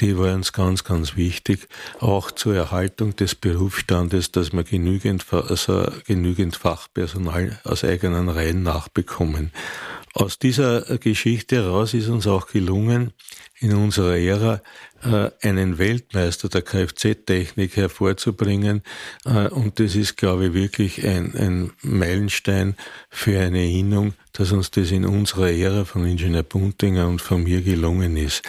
die 0.00 0.18
waren 0.18 0.36
uns 0.36 0.52
ganz, 0.52 0.84
ganz 0.84 1.16
wichtig, 1.16 1.68
auch 2.00 2.30
zur 2.30 2.54
Erhaltung 2.54 3.14
des 3.16 3.34
Berufsstandes, 3.34 4.32
dass 4.32 4.52
wir 4.52 4.64
genügend, 4.64 5.24
also 5.32 5.86
genügend 6.06 6.56
Fachpersonal 6.56 7.60
aus 7.64 7.84
eigenen 7.84 8.28
Reihen 8.28 8.62
nachbekommen. 8.62 9.52
Aus 10.14 10.38
dieser 10.38 10.80
Geschichte 10.98 11.56
heraus 11.56 11.92
ist 11.92 12.08
uns 12.08 12.26
auch 12.26 12.46
gelungen, 12.46 13.12
in 13.58 13.74
unserer 13.74 14.16
Ära 14.16 14.60
äh, 15.02 15.30
einen 15.42 15.78
Weltmeister 15.78 16.48
der 16.48 16.62
Kfz-Technik 16.62 17.76
hervorzubringen. 17.76 18.82
Äh, 19.24 19.48
und 19.48 19.80
das 19.80 19.94
ist, 19.94 20.16
glaube 20.16 20.46
ich, 20.46 20.54
wirklich 20.54 21.06
ein, 21.06 21.34
ein 21.36 21.72
Meilenstein 21.82 22.76
für 23.08 23.38
eine 23.38 23.58
Erinnerung, 23.58 24.14
dass 24.32 24.52
uns 24.52 24.70
das 24.70 24.90
in 24.90 25.04
unserer 25.04 25.50
Ära 25.50 25.84
von 25.84 26.06
Ingenieur 26.06 26.42
Buntinger 26.42 27.08
und 27.08 27.22
von 27.22 27.42
mir 27.42 27.62
gelungen 27.62 28.16
ist. 28.16 28.42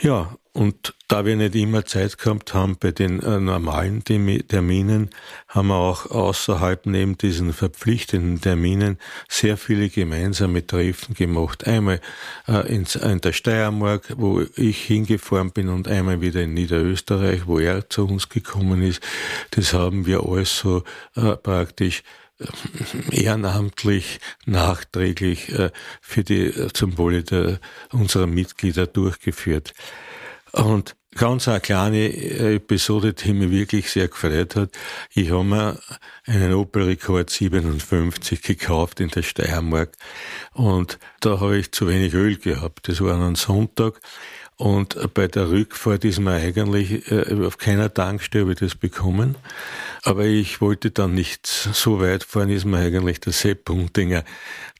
Ja, 0.00 0.36
und 0.54 0.94
da 1.08 1.24
wir 1.24 1.34
nicht 1.34 1.56
immer 1.56 1.84
Zeit 1.84 2.16
gehabt 2.16 2.54
haben 2.54 2.76
bei 2.78 2.92
den 2.92 3.20
äh, 3.20 3.40
normalen 3.40 4.04
Terminen, 4.04 5.10
haben 5.48 5.68
wir 5.68 5.74
auch 5.74 6.12
außerhalb 6.12 6.86
neben 6.86 7.18
diesen 7.18 7.52
verpflichtenden 7.52 8.40
Terminen 8.40 8.98
sehr 9.28 9.56
viele 9.56 9.88
gemeinsame 9.88 10.64
Treffen 10.64 11.14
gemacht. 11.14 11.66
Einmal 11.66 12.00
äh, 12.46 12.72
in, 12.72 12.86
in 13.02 13.20
der 13.20 13.32
Steiermark, 13.32 14.14
wo 14.16 14.42
ich 14.54 14.84
hingefahren 14.84 15.50
bin 15.50 15.68
und 15.68 15.88
einmal 15.88 16.20
wieder 16.20 16.42
in 16.42 16.54
Niederösterreich, 16.54 17.48
wo 17.48 17.58
er 17.58 17.90
zu 17.90 18.06
uns 18.06 18.28
gekommen 18.28 18.80
ist. 18.80 19.02
Das 19.50 19.72
haben 19.72 20.06
wir 20.06 20.24
alles 20.24 20.56
so 20.56 20.84
äh, 21.16 21.34
praktisch 21.34 22.04
äh, 22.38 23.22
ehrenamtlich, 23.22 24.20
nachträglich 24.46 25.48
äh, 25.50 25.72
für 26.00 26.22
die, 26.22 26.46
äh, 26.46 26.72
zum 26.72 26.96
Wohle 26.96 27.24
der, 27.24 27.58
unserer 27.90 28.28
Mitglieder 28.28 28.86
durchgeführt. 28.86 29.74
Und 30.54 30.94
ganz 31.16 31.48
eine 31.48 31.60
kleine 31.60 32.12
Episode, 32.54 33.12
die 33.12 33.32
mich 33.32 33.50
wirklich 33.50 33.90
sehr 33.90 34.08
gefreut 34.08 34.56
hat. 34.56 34.70
Ich 35.12 35.30
habe 35.30 35.44
mir 35.44 35.78
einen 36.26 36.54
Opel 36.54 36.84
Rekord 36.84 37.30
57 37.30 38.40
gekauft 38.42 39.00
in 39.00 39.08
der 39.08 39.22
Steiermark 39.22 39.92
und 40.52 40.98
da 41.20 41.40
habe 41.40 41.58
ich 41.58 41.72
zu 41.72 41.88
wenig 41.88 42.14
Öl 42.14 42.36
gehabt. 42.36 42.88
Das 42.88 43.00
war 43.00 43.14
an 43.18 43.34
Sonntag 43.34 44.00
und 44.56 45.12
bei 45.14 45.26
der 45.26 45.50
Rückfahrt 45.50 46.04
ist 46.04 46.20
mir 46.20 46.34
eigentlich 46.34 47.10
äh, 47.10 47.44
auf 47.44 47.58
keiner 47.58 47.92
Tankstelle 47.92 48.54
das 48.54 48.76
bekommen. 48.76 49.34
Aber 50.04 50.24
ich 50.24 50.60
wollte 50.60 50.92
dann 50.92 51.14
nicht 51.14 51.46
so 51.46 52.00
weit 52.00 52.22
fahren, 52.22 52.50
ist 52.50 52.64
mir 52.64 52.78
eigentlich 52.78 53.18
der 53.20 53.32
Sepp 53.32 53.64
Puntinger, 53.64 54.22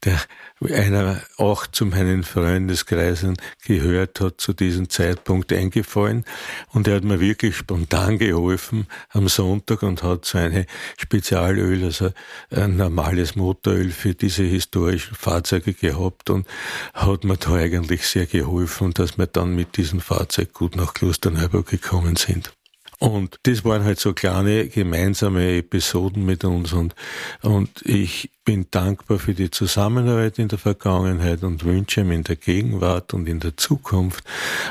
der 0.05 0.21
einer 0.61 1.21
auch 1.37 1.67
zu 1.67 1.87
meinen 1.87 2.23
Freundeskreisen 2.23 3.37
gehört 3.65 4.21
hat, 4.21 4.41
zu 4.41 4.53
diesem 4.53 4.89
Zeitpunkt 4.89 5.53
eingefallen. 5.53 6.25
Und 6.73 6.89
er 6.89 6.97
hat 6.97 7.05
mir 7.05 7.21
wirklich 7.21 7.57
spontan 7.57 8.19
geholfen 8.19 8.87
am 9.11 9.29
Sonntag 9.29 9.83
und 9.83 10.03
hat 10.03 10.25
so 10.25 10.39
eine 10.39 10.67
Spezialöl, 10.97 11.85
also 11.85 12.11
ein 12.51 12.77
normales 12.77 13.37
Motoröl 13.37 13.91
für 13.91 14.15
diese 14.15 14.45
historischen 14.45 15.15
Fahrzeuge 15.15 15.75
gehabt 15.75 16.31
und 16.31 16.47
hat 16.93 17.25
mir 17.25 17.37
da 17.37 17.55
eigentlich 17.55 18.07
sehr 18.07 18.27
geholfen, 18.27 18.93
dass 18.93 19.19
wir 19.19 19.27
dann 19.27 19.55
mit 19.55 19.77
diesem 19.77 20.01
Fahrzeug 20.01 20.53
gut 20.53 20.77
nach 20.77 20.95
Klosterneuburg 20.95 21.67
gekommen 21.67 22.17
sind. 22.17 22.53
Und 22.99 23.39
das 23.43 23.65
waren 23.65 23.85
halt 23.85 23.99
so 23.99 24.13
kleine 24.13 24.69
gemeinsame 24.69 25.57
Episoden 25.57 26.25
mit 26.25 26.45
uns 26.45 26.73
und, 26.73 26.95
und 27.43 27.83
ich 27.85 28.31
bin 28.45 28.67
dankbar 28.71 29.19
für 29.19 29.35
die 29.35 29.51
Zusammenarbeit 29.51 30.39
in 30.39 30.49
der 30.49 30.59
Vergangenheit 30.59 31.43
und 31.43 31.65
wünsche 31.65 32.03
ihm 32.03 32.13
in 32.13 32.25
der 32.25 32.37
Gegenwart 32.37 33.15
und 33.15 33.29
in 33.29 33.41
der 33.41 33.57
Zukunft 33.57 34.23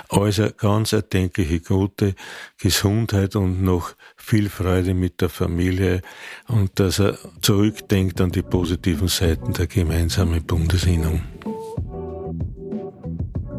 alles 0.10 0.40
eine 0.40 0.52
ganz 0.52 0.94
erdenkliche 0.94 1.60
gute 1.60 2.16
Gesundheit 2.60 3.36
und 3.36 3.64
noch 3.64 3.94
viel 4.16 4.50
Freude 4.50 4.94
mit 4.94 5.22
der 5.22 5.30
Familie 5.30 6.02
und 6.48 6.80
dass 6.80 7.00
er 7.00 7.18
zurückdenkt 7.42 8.22
an 8.22 8.32
die 8.32 8.44
positiven 8.44 9.08
Seiten 9.08 9.54
der 9.54 9.68
gemeinsamen 9.68 10.44
Bundesinnung. 10.44 11.22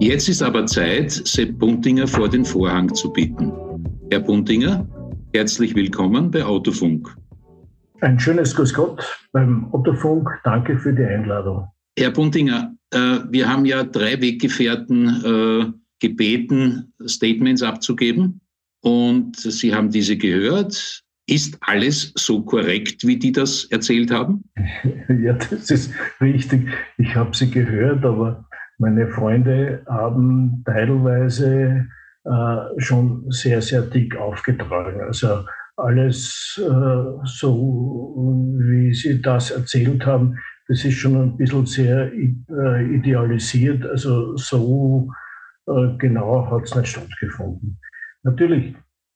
Jetzt 0.00 0.28
ist 0.28 0.42
aber 0.42 0.66
Zeit, 0.66 1.10
Sepp 1.12 1.58
Buntinger 1.58 2.06
vor 2.06 2.28
den 2.28 2.44
Vorhang 2.44 2.92
zu 2.94 3.12
bitten. 3.12 3.52
Herr 4.10 4.20
Buntinger, 4.20 4.86
herzlich 5.32 5.74
willkommen 5.74 6.30
bei 6.30 6.44
Autofunk. 6.44 7.16
Ein 8.00 8.20
schönes 8.20 8.54
Grüß 8.54 8.74
Gott 8.74 9.02
beim 9.32 9.72
Autofunk. 9.72 10.28
Danke 10.44 10.78
für 10.78 10.92
die 10.92 11.04
Einladung. 11.04 11.68
Herr 11.98 12.10
Buntinger, 12.10 12.74
äh, 12.90 13.18
wir 13.30 13.48
haben 13.48 13.64
ja 13.64 13.82
drei 13.82 14.20
Weggefährten 14.20 15.24
äh, 15.24 15.72
gebeten, 16.00 16.92
Statements 17.06 17.62
abzugeben 17.62 18.40
und 18.82 19.36
Sie 19.36 19.74
haben 19.74 19.90
diese 19.90 20.16
gehört. 20.16 21.02
Ist 21.26 21.56
alles 21.62 22.12
so 22.16 22.42
korrekt, 22.42 23.06
wie 23.06 23.18
die 23.18 23.32
das 23.32 23.64
erzählt 23.70 24.10
haben? 24.10 24.44
Ja, 25.08 25.32
das 25.34 25.70
ist 25.70 25.92
richtig. 26.20 26.68
Ich 26.98 27.14
habe 27.14 27.34
sie 27.34 27.50
gehört, 27.50 28.04
aber 28.04 28.44
meine 28.78 29.08
Freunde 29.08 29.82
haben 29.86 30.62
teilweise 30.66 31.86
äh, 32.24 32.80
schon 32.80 33.30
sehr, 33.30 33.60
sehr 33.60 33.82
dick 33.82 34.16
aufgetragen. 34.16 35.02
Also 35.02 35.44
alles 35.76 36.58
äh, 36.58 37.04
so, 37.24 38.16
wie 38.58 38.94
Sie 38.94 39.20
das 39.20 39.50
erzählt 39.50 40.06
haben, 40.06 40.38
das 40.68 40.84
ist 40.84 40.94
schon 40.94 41.20
ein 41.20 41.36
bisschen 41.36 41.66
sehr 41.66 42.10
äh, 42.12 42.94
idealisiert. 42.94 43.84
Also 43.86 44.36
so 44.36 45.10
äh, 45.66 45.96
genau 45.98 46.50
hat 46.50 46.62
es 46.62 46.74
nicht 46.74 46.88
stattgefunden. 46.88 47.78
Natürlich, 48.22 48.74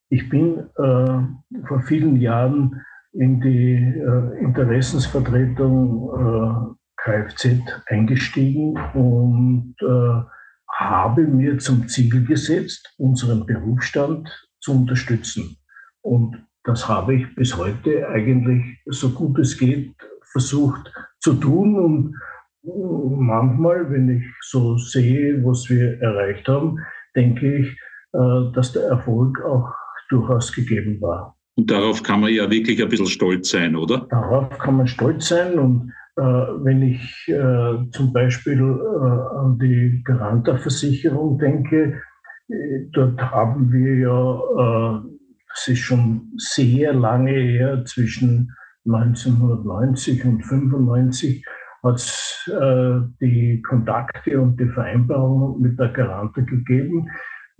ich 0.09 0.29
bin 0.29 0.59
äh, 0.77 1.19
vor 1.67 1.81
vielen 1.87 2.17
Jahren 2.17 2.81
in 3.13 3.41
die 3.41 3.73
äh, 3.73 4.43
Interessensvertretung 4.43 6.75
Kfz 6.97 7.47
eingestiegen 7.87 8.77
und 8.93 9.73
habe 10.79 11.23
mir 11.23 11.57
zum 11.57 11.87
Ziel 11.87 12.25
gesetzt, 12.25 12.93
unseren 12.97 13.45
Berufsstand 13.45 14.29
zu 14.59 14.73
unterstützen. 14.73 15.57
Und 16.01 16.37
das 16.63 16.87
habe 16.87 17.15
ich 17.15 17.35
bis 17.35 17.57
heute 17.57 18.07
eigentlich 18.07 18.63
so 18.85 19.09
gut 19.09 19.39
es 19.39 19.57
geht 19.57 19.93
versucht 20.31 20.91
zu 21.19 21.33
tun. 21.33 21.77
Und 21.77 22.15
manchmal, 22.63 23.89
wenn 23.91 24.09
ich 24.17 24.23
so 24.41 24.77
sehe, 24.77 25.43
was 25.43 25.69
wir 25.69 25.99
erreicht 26.01 26.47
haben, 26.47 26.77
denke 27.15 27.57
ich, 27.57 27.67
äh, 28.13 28.51
dass 28.53 28.73
der 28.73 28.83
Erfolg 28.83 29.41
auch 29.43 29.69
durchaus 30.09 30.53
gegeben 30.53 31.01
war. 31.01 31.35
Und 31.55 31.69
darauf 31.69 32.01
kann 32.03 32.21
man 32.21 32.33
ja 32.33 32.49
wirklich 32.49 32.81
ein 32.81 32.89
bisschen 32.89 33.07
stolz 33.07 33.49
sein, 33.49 33.75
oder? 33.75 34.07
Darauf 34.09 34.57
kann 34.59 34.77
man 34.77 34.87
stolz 34.87 35.27
sein 35.27 35.59
und 35.59 35.89
äh, 35.89 35.98
wenn 36.19 36.81
ich 36.81 37.27
äh, 37.27 37.89
zum 37.91 38.13
Beispiel 38.13 38.59
äh, 38.59 39.37
an 39.37 39.57
die 39.59 40.01
Garanta-Versicherung 40.03 41.37
denke, 41.37 42.01
dort 42.93 43.21
haben 43.21 43.71
wir 43.71 43.95
ja, 43.95 45.03
das 45.49 45.67
ist 45.67 45.77
schon 45.77 46.31
sehr 46.37 46.93
lange 46.93 47.31
her, 47.31 47.85
zwischen 47.85 48.51
1990 48.87 50.25
und 50.25 50.41
1995, 50.41 51.45
hat 51.83 51.95
es 51.97 52.51
die 53.21 53.61
Kontakte 53.61 54.41
und 54.41 54.59
die 54.59 54.65
Vereinbarung 54.65 55.61
mit 55.61 55.77
der 55.77 55.89
Garanta 55.89 56.41
gegeben. 56.41 57.07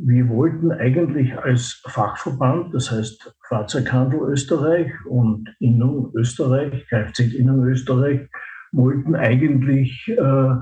Wir 0.01 0.29
wollten 0.29 0.71
eigentlich 0.71 1.37
als 1.37 1.83
Fachverband, 1.85 2.73
das 2.73 2.89
heißt 2.89 3.35
Fahrzeughandel 3.49 4.21
Österreich 4.29 4.89
und 5.05 5.53
Innung 5.59 6.13
Österreich, 6.15 6.87
Kfz 6.87 7.33
Innung 7.33 7.65
Österreich, 7.65 8.21
wollten 8.71 9.15
eigentlich 9.15 10.07
äh, 10.07 10.55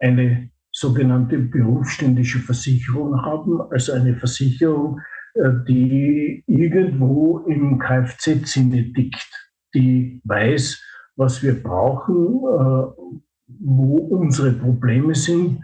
eine 0.00 0.50
sogenannte 0.72 1.38
berufsständische 1.38 2.38
Versicherung 2.38 3.20
haben, 3.22 3.60
also 3.70 3.92
eine 3.92 4.16
Versicherung, 4.16 5.00
äh, 5.34 5.50
die 5.68 6.44
irgendwo 6.46 7.40
im 7.40 7.78
Kfz-Sinne 7.78 8.92
tickt, 8.92 9.50
die 9.74 10.20
weiß, 10.24 10.82
was 11.16 11.42
wir 11.42 11.62
brauchen, 11.62 12.16
äh, 12.16 13.12
wo 13.60 13.96
unsere 13.96 14.52
Probleme 14.52 15.14
sind 15.14 15.62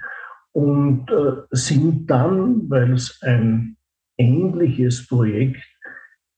und 0.53 1.07
sind 1.51 2.11
dann, 2.11 2.69
weil 2.69 2.93
es 2.93 3.21
ein 3.23 3.77
ähnliches 4.19 5.07
Projekt 5.07 5.65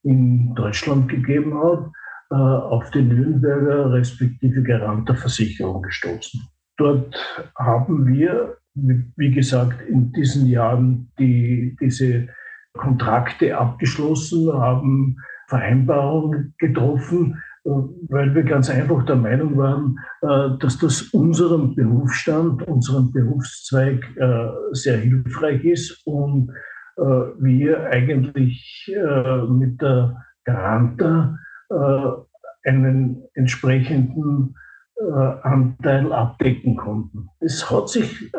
in 0.03 0.55
Deutschland 0.55 1.09
gegeben 1.09 1.59
hat, 1.59 1.91
äh, 2.33 2.37
auf 2.37 2.89
die 2.93 3.03
Nürnberger 3.03 3.93
respektive 3.93 4.63
Garanter 4.63 5.17
Versicherung 5.17 5.83
gestoßen. 5.83 6.41
Dort 6.77 7.17
haben 7.59 8.07
wir, 8.07 8.57
wie 8.75 9.33
gesagt, 9.33 9.83
in 9.89 10.13
diesen 10.13 10.47
Jahren 10.47 11.11
die, 11.19 11.77
diese 11.81 12.29
Kontrakte 12.75 13.59
abgeschlossen, 13.59 14.53
haben 14.53 15.17
Vereinbarungen 15.49 16.55
getroffen, 16.59 17.43
äh, 17.65 17.71
weil 18.11 18.33
wir 18.33 18.45
ganz 18.45 18.71
einfach 18.71 19.05
der 19.07 19.17
Meinung 19.17 19.57
waren, 19.57 19.99
äh, 20.23 20.57
dass 20.61 20.79
das 20.79 21.03
unserem 21.13 21.75
Berufsstand, 21.75 22.63
unserem 22.69 23.11
Berufszweig 23.11 24.07
sehr 24.71 24.99
hilfreich 24.99 25.65
ist 25.65 26.07
und 26.07 26.53
wir 26.97 27.87
eigentlich 27.87 28.93
mit 29.49 29.81
der 29.81 30.23
Garanta 30.45 31.39
einen 32.65 33.23
entsprechenden 33.35 34.55
Anteil 35.43 36.13
abdecken 36.13 36.77
konnten. 36.77 37.29
Es 37.41 37.71
hat 37.71 37.89
sich 37.89 38.31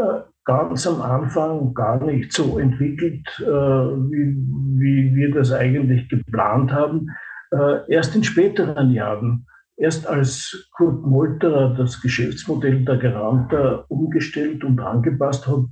ganz 0.45 0.87
am 0.87 1.01
Anfang 1.01 1.73
gar 1.73 2.03
nicht 2.03 2.33
so 2.33 2.59
entwickelt, 2.59 3.27
äh, 3.39 3.45
wie, 3.45 4.35
wie 4.79 5.15
wir 5.15 5.33
das 5.33 5.51
eigentlich 5.51 6.09
geplant 6.09 6.71
haben. 6.71 7.07
Äh, 7.51 7.91
erst 7.93 8.15
in 8.15 8.23
späteren 8.23 8.91
Jahren, 8.91 9.45
erst 9.77 10.07
als 10.07 10.69
Kurt 10.75 11.05
Molterer 11.05 11.75
das 11.75 12.01
Geschäftsmodell 12.01 12.83
der 12.85 12.97
Garanter 12.97 13.85
umgestellt 13.89 14.63
und 14.63 14.79
angepasst 14.79 15.47
hat, 15.47 15.65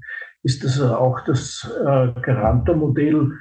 ist 0.44 0.64
das 0.64 0.80
auch 0.82 1.20
das 1.26 1.70
äh, 1.82 2.14
Garanter-Modell 2.22 3.16
äh, 3.16 3.36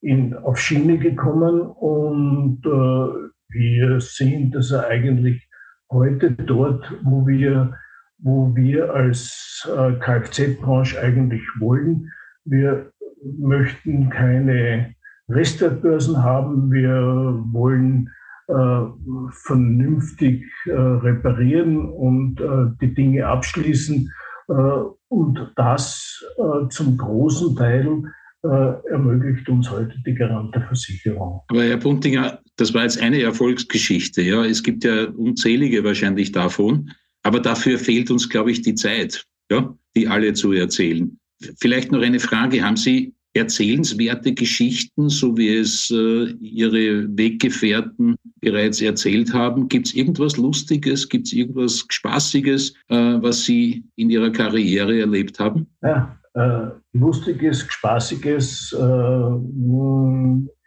in, 0.00 0.34
auf 0.34 0.58
Schiene 0.58 0.96
gekommen 0.98 1.60
und 1.60 2.60
äh, 2.64 3.28
wir 3.48 4.00
sehen, 4.00 4.50
dass 4.50 4.70
er 4.70 4.86
eigentlich 4.88 5.46
heute 5.90 6.30
dort, 6.30 6.90
wo 7.04 7.26
wir 7.26 7.76
wo 8.18 8.54
wir 8.54 8.94
als 8.94 9.68
äh, 9.76 9.92
Kfz-Branche 9.92 11.00
eigentlich 11.00 11.42
wollen. 11.58 12.10
Wir 12.44 12.90
möchten 13.38 14.10
keine 14.10 14.94
Restwertbörsen 15.28 16.22
haben. 16.22 16.70
Wir 16.70 17.42
wollen 17.52 18.10
äh, 18.48 18.82
vernünftig 19.30 20.44
äh, 20.66 20.72
reparieren 20.72 21.86
und 21.86 22.40
äh, 22.40 22.70
die 22.80 22.94
Dinge 22.94 23.26
abschließen. 23.26 24.10
Äh, 24.48 24.52
und 25.08 25.52
das 25.56 26.24
äh, 26.38 26.68
zum 26.68 26.96
großen 26.96 27.56
Teil 27.56 28.02
ermöglicht 28.42 29.48
uns 29.48 29.70
heute 29.70 29.94
die 30.06 30.14
Garanteversicherung. 30.14 31.40
Aber 31.48 31.64
Herr 31.64 31.78
Puntinger, 31.78 32.40
das 32.56 32.72
war 32.74 32.82
jetzt 32.82 33.00
eine 33.00 33.20
Erfolgsgeschichte. 33.22 34.22
Ja, 34.22 34.44
es 34.44 34.62
gibt 34.62 34.84
ja 34.84 35.06
unzählige 35.10 35.82
wahrscheinlich 35.84 36.32
davon. 36.32 36.90
Aber 37.22 37.40
dafür 37.40 37.78
fehlt 37.78 38.10
uns, 38.10 38.28
glaube 38.28 38.52
ich, 38.52 38.62
die 38.62 38.74
Zeit, 38.74 39.24
ja, 39.50 39.76
die 39.96 40.06
alle 40.06 40.32
zu 40.34 40.52
erzählen. 40.52 41.18
Vielleicht 41.58 41.90
noch 41.90 42.00
eine 42.00 42.20
Frage. 42.20 42.62
Haben 42.62 42.76
Sie 42.76 43.14
erzählenswerte 43.34 44.32
Geschichten, 44.32 45.08
so 45.08 45.36
wie 45.36 45.56
es 45.56 45.90
äh, 45.90 46.32
Ihre 46.40 47.06
Weggefährten 47.16 48.16
bereits 48.40 48.80
erzählt 48.80 49.32
haben? 49.34 49.68
Gibt 49.68 49.88
es 49.88 49.94
irgendwas 49.94 50.36
Lustiges, 50.36 51.08
gibt 51.08 51.26
es 51.26 51.32
irgendwas 51.32 51.84
Spaßiges, 51.88 52.74
äh, 52.88 52.94
was 52.94 53.44
Sie 53.44 53.84
in 53.96 54.08
Ihrer 54.08 54.30
Karriere 54.30 54.98
erlebt 54.98 55.38
haben? 55.38 55.66
Ja, 55.82 56.18
äh, 56.36 56.70
Lustiges, 56.92 57.66
Spaßiges 57.68 58.76
äh, 58.78 59.30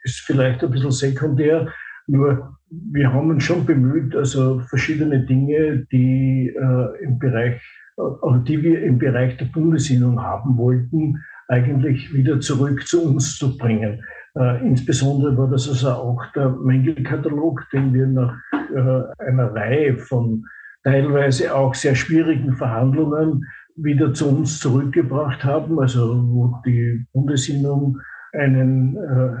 ist 0.02 0.20
vielleicht 0.20 0.64
ein 0.64 0.70
bisschen 0.70 0.90
sekundär. 0.90 1.68
Nur 2.06 2.56
wir 2.70 3.12
haben 3.12 3.30
uns 3.30 3.44
schon 3.44 3.64
bemüht, 3.64 4.14
also 4.14 4.60
verschiedene 4.60 5.24
Dinge, 5.24 5.86
die 5.92 6.48
äh, 6.48 7.04
im 7.04 7.18
Bereich, 7.18 7.60
äh, 7.98 8.38
die 8.46 8.62
wir 8.62 8.82
im 8.82 8.98
Bereich 8.98 9.36
der 9.36 9.46
Bundesinnung 9.46 10.20
haben 10.20 10.56
wollten, 10.56 11.22
eigentlich 11.48 12.12
wieder 12.12 12.40
zurück 12.40 12.86
zu 12.86 13.04
uns 13.04 13.36
zu 13.36 13.56
bringen. 13.56 14.02
Äh, 14.36 14.66
insbesondere 14.66 15.36
war 15.36 15.48
das 15.50 15.68
also 15.68 15.90
auch 15.90 16.24
der 16.34 16.48
Mängelkatalog, 16.48 17.64
den 17.72 17.92
wir 17.92 18.06
nach 18.06 18.34
äh, 18.52 19.24
einer 19.24 19.54
Reihe 19.54 19.98
von 19.98 20.44
teilweise 20.84 21.54
auch 21.54 21.74
sehr 21.74 21.94
schwierigen 21.94 22.56
Verhandlungen 22.56 23.44
wieder 23.76 24.12
zu 24.14 24.28
uns 24.28 24.58
zurückgebracht 24.58 25.44
haben, 25.44 25.78
also 25.78 26.24
wo 26.28 26.54
die 26.66 27.04
Bundesinnung 27.12 27.98
einen 28.32 28.96
äh, 28.96 29.36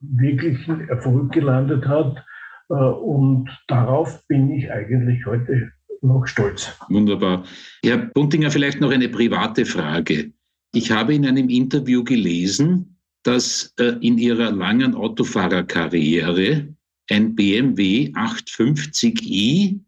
wirklichen 0.00 0.88
Erfolg 0.88 1.32
gelandet 1.32 1.86
hat. 1.86 2.24
Äh, 2.68 2.74
und 2.74 3.48
darauf 3.68 4.26
bin 4.26 4.50
ich 4.50 4.70
eigentlich 4.70 5.24
heute 5.26 5.72
noch 6.02 6.26
stolz. 6.26 6.76
Wunderbar. 6.88 7.44
Herr 7.84 7.98
Buntinger, 7.98 8.50
vielleicht 8.50 8.80
noch 8.80 8.90
eine 8.90 9.08
private 9.08 9.64
Frage. 9.66 10.32
Ich 10.72 10.90
habe 10.90 11.14
in 11.14 11.26
einem 11.26 11.48
Interview 11.48 12.04
gelesen, 12.04 12.96
dass 13.22 13.74
äh, 13.78 13.96
in 14.00 14.18
Ihrer 14.18 14.50
langen 14.50 14.94
Autofahrerkarriere 14.94 16.68
ein 17.10 17.34
BMW 17.34 18.12
850i 18.14 19.80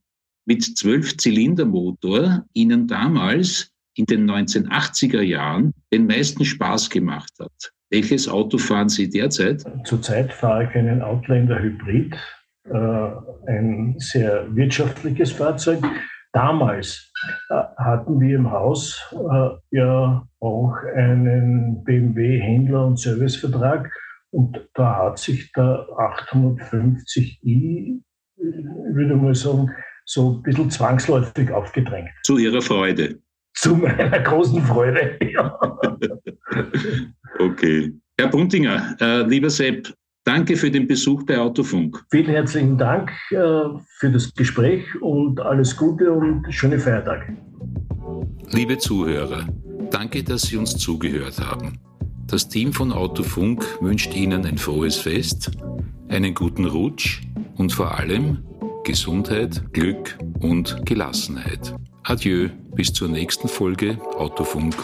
mit 0.45 0.63
12-Zylinder-Motor 0.63 2.45
Ihnen 2.53 2.87
damals 2.87 3.73
in 3.95 4.07
den 4.07 4.31
1980er 4.31 5.21
Jahren 5.21 5.75
den 5.93 6.07
meisten 6.07 6.45
Spaß 6.45 6.91
gemacht 6.91 7.33
hat. 7.39 7.73
Welches 7.91 8.29
Auto 8.29 8.57
fahren 8.57 8.89
Sie 8.89 9.11
derzeit? 9.11 9.65
Zurzeit 9.85 10.33
fahre 10.33 10.65
ich 10.65 10.75
einen 10.75 11.03
Outlander 11.03 11.61
Hybrid, 11.61 12.17
äh, 12.65 13.11
ein 13.47 13.97
sehr 13.99 14.47
wirtschaftliches 14.55 15.33
Fahrzeug. 15.33 15.85
Damals 16.33 17.13
äh, 17.51 17.63
hatten 17.77 18.19
wir 18.19 18.37
im 18.37 18.51
Haus 18.51 18.99
äh, 19.13 19.51
ja 19.77 20.27
auch 20.41 20.75
einen 20.97 21.85
BMW-Händler- 21.85 22.87
und 22.87 22.99
Servicevertrag 22.99 23.93
und 24.31 24.67
da 24.73 24.97
hat 24.97 25.19
sich 25.19 25.53
der 25.53 25.87
850i, 25.91 28.01
würde 28.37 29.17
man 29.17 29.35
sagen, 29.35 29.71
so 30.05 30.33
ein 30.33 30.43
bisschen 30.43 30.71
zwangsläufig 30.71 31.51
aufgedrängt. 31.51 32.11
Zu 32.25 32.39
Ihrer 32.39 32.63
Freude. 32.63 33.19
Zu 33.55 33.77
meiner 33.77 34.19
großen 34.21 34.63
Freude, 34.63 35.19
ja. 35.33 35.59
Okay. 37.39 37.93
Herr 38.19 38.29
Buntinger, 38.29 38.97
äh, 39.01 39.23
lieber 39.23 39.51
Sepp, 39.51 39.93
danke 40.25 40.57
für 40.57 40.71
den 40.71 40.87
Besuch 40.87 41.25
bei 41.25 41.39
Autofunk. 41.39 42.05
Vielen 42.11 42.27
herzlichen 42.27 42.79
Dank 42.79 43.11
äh, 43.31 43.35
für 43.99 44.11
das 44.11 44.33
Gespräch 44.35 44.85
und 45.01 45.41
alles 45.41 45.77
Gute 45.77 46.13
und 46.13 46.47
schöne 46.51 46.79
Feiertage. 46.79 47.37
Liebe 48.53 48.79
Zuhörer, 48.79 49.47
danke, 49.91 50.23
dass 50.23 50.43
Sie 50.43 50.57
uns 50.57 50.77
zugehört 50.77 51.39
haben. 51.39 51.79
Das 52.27 52.49
Team 52.49 52.73
von 52.73 52.93
Autofunk 52.93 53.65
wünscht 53.81 54.15
Ihnen 54.15 54.47
ein 54.47 54.57
frohes 54.57 54.97
Fest, 54.97 55.51
einen 56.09 56.35
guten 56.35 56.65
Rutsch 56.65 57.23
und 57.57 57.73
vor 57.73 57.99
allem 57.99 58.39
Gesundheit, 58.85 59.73
Glück 59.73 60.19
und 60.41 60.85
Gelassenheit. 60.85 61.75
Adieu, 62.03 62.49
bis 62.75 62.93
zur 62.93 63.09
nächsten 63.09 63.49
Folge 63.49 63.99
Autofunk. 64.17 64.75